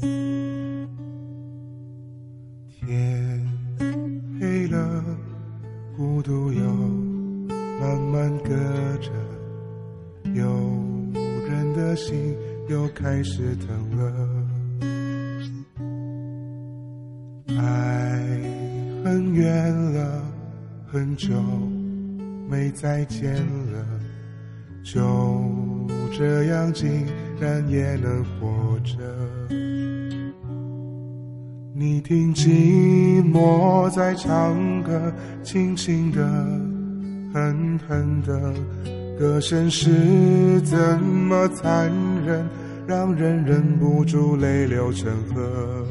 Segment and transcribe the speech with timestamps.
[0.00, 0.88] 天
[4.40, 5.04] 黑了
[5.96, 6.62] 孤独又
[7.80, 8.50] 慢慢隔
[8.98, 9.10] 着
[10.34, 10.44] 有
[11.48, 12.36] 人的心
[12.68, 14.12] 又开始疼了。
[17.56, 18.18] 爱
[19.04, 20.24] 很远了
[20.86, 21.34] 很久
[22.48, 23.34] 没再见
[23.72, 23.86] 了
[24.82, 25.00] 就
[26.12, 27.06] 这样静
[27.40, 28.94] 然也能活着。
[31.76, 35.12] 你听寂寞在唱歌，
[35.42, 36.22] 轻轻的，
[37.32, 38.54] 狠狠的，
[39.18, 41.90] 歌声是怎么残
[42.24, 42.48] 忍，
[42.86, 45.86] 让人忍不住泪流成河。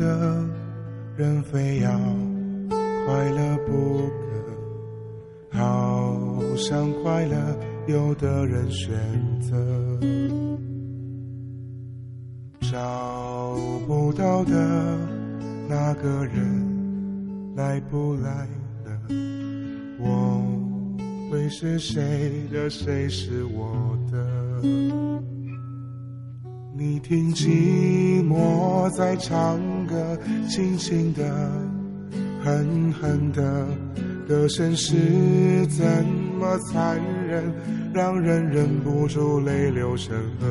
[0.00, 0.42] 的
[1.14, 1.90] 人非要
[3.04, 5.58] 快乐不可？
[5.58, 6.16] 好
[6.56, 7.36] 像快乐
[7.86, 8.96] 有的人选
[9.40, 10.00] 择
[12.60, 13.54] 找
[13.86, 14.98] 不到的
[15.68, 18.48] 那个人来不来
[18.84, 18.98] 了？
[19.98, 20.40] 我
[21.30, 22.70] 会是谁的？
[22.70, 24.62] 谁是我的？
[26.82, 30.16] 你听寂寞在唱歌，
[30.48, 31.22] 轻轻的，
[32.42, 33.66] 狠狠的，
[34.26, 34.96] 歌声是
[35.66, 35.84] 怎
[36.38, 37.52] 么残忍，
[37.92, 40.46] 让人忍不住泪流成河。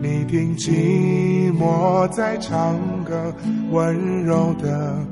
[0.00, 3.34] 你听寂寞在唱歌，
[3.72, 5.04] 温柔的，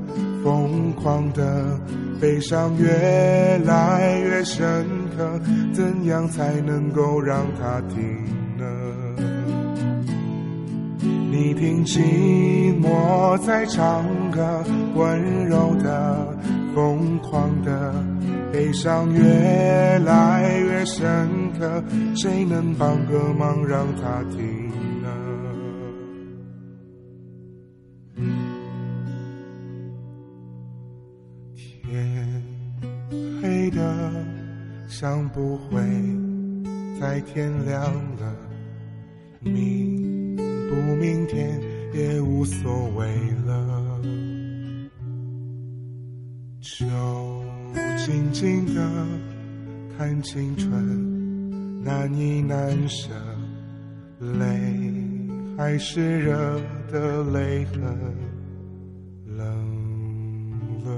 [0.45, 1.81] 疯狂的，
[2.21, 4.87] 悲伤越来越深
[5.17, 5.41] 刻，
[5.75, 8.05] 怎样才能够让它停
[8.57, 8.65] 呢？
[11.29, 12.01] 你听寂
[12.81, 14.63] 寞在唱歌，
[14.95, 16.39] 温柔的，
[16.75, 17.93] 疯狂的，
[18.53, 21.29] 悲伤越来越深
[21.59, 21.83] 刻，
[22.17, 24.69] 谁能帮个忙让它停
[25.03, 25.09] 呢？
[31.83, 32.43] 天
[33.43, 34.11] 黑的
[34.89, 35.81] 像不会
[37.01, 38.35] 再天亮了，
[39.41, 40.06] 明
[40.87, 41.61] 不明天
[41.93, 43.09] 也无所谓
[43.45, 44.01] 了，
[46.61, 46.87] 就
[47.97, 48.81] 静静的
[49.99, 53.11] 看青春难以难舍，
[54.21, 54.47] 泪
[55.59, 56.61] 还是热
[56.93, 57.83] 的泪痕
[59.37, 59.45] 冷
[60.85, 60.93] 了。